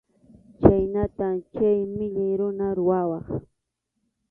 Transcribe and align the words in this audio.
Chhaynatam 0.61 1.35
chay 1.55 1.77
millay 1.95 2.33
runa 2.39 2.67
rurawaq. 2.77 3.25